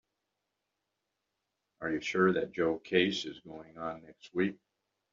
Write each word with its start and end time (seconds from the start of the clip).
Are 1.81 1.91
you 1.91 2.01
sure 2.01 2.33
that 2.33 2.53
Joe 2.53 2.79
case 2.79 3.23
is 3.25 3.39
going 3.41 3.77
on 3.77 4.01
next 4.01 4.33
week? 4.33 4.55